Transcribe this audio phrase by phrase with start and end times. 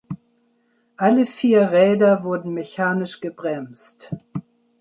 [0.97, 4.09] Alle vier Räder wurden mechanisch gebremst.